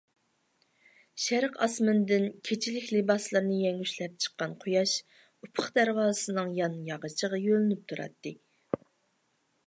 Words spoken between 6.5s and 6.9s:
يان